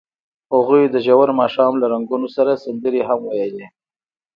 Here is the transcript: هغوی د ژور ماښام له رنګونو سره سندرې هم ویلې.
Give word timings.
هغوی 0.53 0.83
د 0.89 0.95
ژور 1.05 1.29
ماښام 1.41 1.73
له 1.81 1.85
رنګونو 1.93 2.27
سره 2.35 2.61
سندرې 2.65 3.01
هم 3.09 3.19
ویلې. 3.29 3.67